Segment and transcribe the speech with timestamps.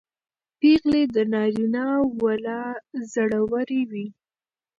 [0.59, 1.85] پېغلې تر نارینه
[2.19, 2.61] و لا
[3.11, 4.07] زړورې وې.